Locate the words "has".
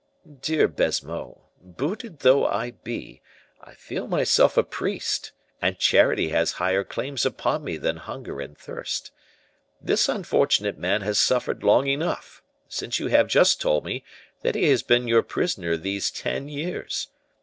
6.29-6.53, 11.01-11.19, 14.71-14.81